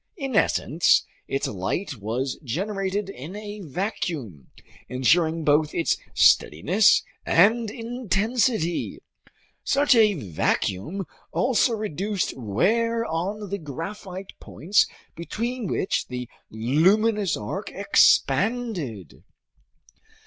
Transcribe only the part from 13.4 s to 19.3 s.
the graphite points between which the luminous arc expanded.